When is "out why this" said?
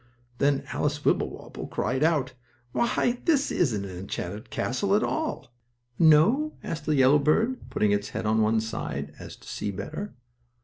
2.03-3.51